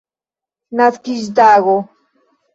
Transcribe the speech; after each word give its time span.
naskiĝtago 0.79 1.77